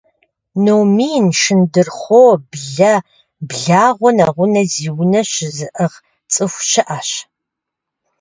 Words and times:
Номин, 0.65 1.25
шындурхъуо, 1.39 2.31
блэ, 2.49 2.93
благъуэ, 3.47 4.09
нэгъунэ 4.17 4.63
зи 4.71 4.87
унэ 4.99 5.21
щызыӏыгъ 5.31 5.97
цӏыху 6.31 6.63
щыӏэщ. 6.69 7.09